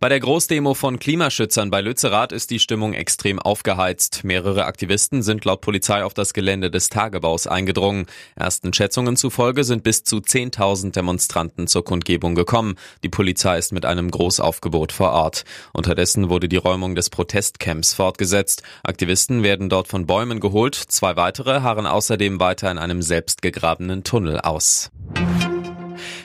[0.00, 4.24] Bei der Großdemo von Klimaschützern bei Lützerath ist die Stimmung extrem aufgeheizt.
[4.24, 8.06] Mehrere Aktivisten sind laut Polizei auf das Gelände des Tagebaus eingedrungen.
[8.36, 12.76] Ersten Schätzungen zufolge sind bis zu 10.000 Demonstranten zur Kundgebung gekommen.
[13.02, 15.44] Die Polizei ist mit einem Großaufgebot vor Ort.
[15.72, 18.62] Unterdessen wurde die Räumung des Protestcamps fortgesetzt.
[18.82, 20.74] Aktivisten werden dort von Bäumen geholt.
[20.74, 24.90] Zwei weitere harren außerdem weiter in einem selbstgegrabenen Tunnel aus.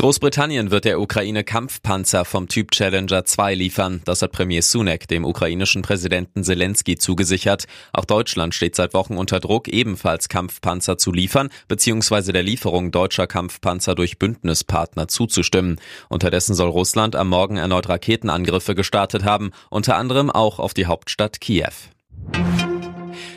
[0.00, 4.00] Großbritannien wird der Ukraine Kampfpanzer vom Typ Challenger 2 liefern.
[4.06, 7.66] Das hat Premier Sunak dem ukrainischen Präsidenten Zelensky zugesichert.
[7.92, 12.32] Auch Deutschland steht seit Wochen unter Druck, ebenfalls Kampfpanzer zu liefern bzw.
[12.32, 15.78] der Lieferung deutscher Kampfpanzer durch Bündnispartner zuzustimmen.
[16.08, 21.42] Unterdessen soll Russland am Morgen erneut Raketenangriffe gestartet haben, unter anderem auch auf die Hauptstadt
[21.42, 21.74] Kiew.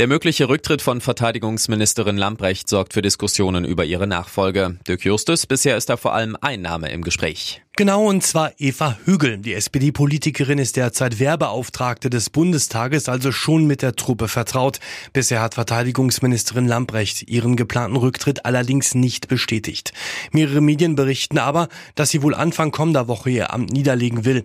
[0.00, 4.76] Der mögliche Rücktritt von Verteidigungsministerin Lamprecht sorgt für Diskussionen über ihre Nachfolge.
[4.88, 7.62] Dirk Justus, bisher ist da vor allem ein Name im Gespräch.
[7.76, 9.38] Genau, und zwar Eva Hügel.
[9.38, 14.80] Die SPD-Politikerin ist derzeit Werbeauftragte des Bundestages, also schon mit der Truppe vertraut.
[15.12, 19.92] Bisher hat Verteidigungsministerin Lamprecht ihren geplanten Rücktritt allerdings nicht bestätigt.
[20.32, 24.44] Mehrere Medien berichten aber, dass sie wohl Anfang kommender Woche ihr Amt niederlegen will.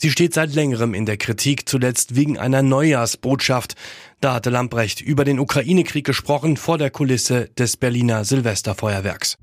[0.00, 3.74] Sie steht seit längerem in der Kritik, zuletzt wegen einer Neujahrsbotschaft.
[4.20, 9.38] Da hatte Lamprecht über den Ukraine-Krieg gesprochen vor der Kulisse des Berliner Silvesterfeuerwerks.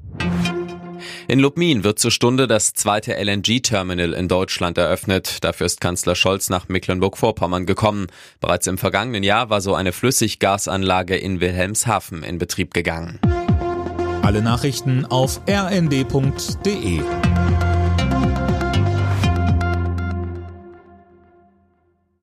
[1.28, 5.44] In Lubmin wird zur Stunde das zweite LNG-Terminal in Deutschland eröffnet.
[5.44, 8.08] Dafür ist Kanzler Scholz nach Mecklenburg-Vorpommern gekommen.
[8.40, 13.20] Bereits im vergangenen Jahr war so eine Flüssiggasanlage in Wilhelmshaven in Betrieb gegangen.
[14.22, 17.02] Alle Nachrichten auf rnd.de